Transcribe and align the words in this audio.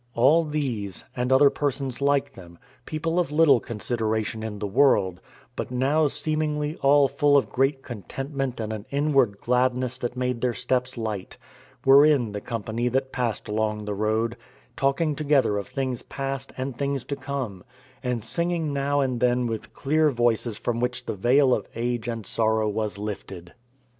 All 0.15 0.43
these, 0.45 1.05
and 1.15 1.31
other 1.31 1.51
persons 1.51 2.01
like 2.01 2.33
them, 2.33 2.57
people 2.87 3.19
of 3.19 3.31
little 3.31 3.59
consideration 3.59 4.41
in 4.41 4.57
the 4.57 4.65
world, 4.65 5.21
but 5.55 5.69
now 5.69 6.07
seemingly 6.07 6.75
all 6.77 7.07
full 7.07 7.37
of 7.37 7.51
great 7.51 7.83
contentment 7.83 8.59
and 8.59 8.73
an 8.73 8.87
inward 8.89 9.37
gladness 9.37 9.99
that 9.99 10.17
made 10.17 10.41
their 10.41 10.55
steps 10.55 10.97
light, 10.97 11.37
were 11.85 12.03
in 12.03 12.31
the 12.31 12.41
company 12.41 12.87
that 12.89 13.11
passed 13.11 13.47
along 13.47 13.85
the 13.85 13.93
road, 13.93 14.35
talking 14.75 15.15
together 15.15 15.59
of 15.59 15.67
things 15.67 16.01
past 16.01 16.51
and 16.57 16.75
things 16.75 17.03
to 17.03 17.15
come, 17.15 17.63
and 18.01 18.25
singing 18.25 18.73
now 18.73 19.01
and 19.01 19.19
then 19.19 19.45
with 19.45 19.71
clear 19.71 20.09
voices 20.09 20.57
from 20.57 20.79
which 20.79 21.05
the 21.05 21.13
veil 21.13 21.53
of 21.53 21.67
age 21.75 22.07
and 22.07 22.25
sorrow 22.25 22.67
was 22.67 22.97
lifted. 22.97 23.53